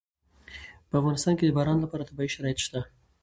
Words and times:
په 0.89 0.95
افغانستان 1.01 1.33
کې 1.35 1.45
د 1.45 1.51
باران 1.57 1.77
لپاره 1.81 2.07
طبیعي 2.09 2.29
شرایط 2.35 2.59
شته. 2.65 2.79